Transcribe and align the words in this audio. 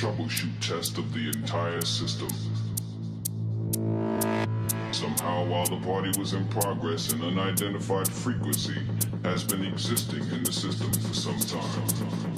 troubleshoot 0.00 0.48
test 0.66 0.96
of 0.96 1.12
the 1.12 1.28
entire 1.28 1.82
system. 1.82 2.30
Somehow, 4.92 5.44
while 5.44 5.66
the 5.66 5.78
party 5.84 6.18
was 6.18 6.32
in 6.32 6.48
progress, 6.48 7.12
an 7.12 7.22
unidentified 7.22 8.08
frequency 8.08 8.78
has 9.24 9.44
been 9.44 9.62
existing 9.62 10.22
in 10.30 10.42
the 10.42 10.52
system 10.52 10.90
for 10.90 11.12
some 11.12 11.38
time. 11.40 12.29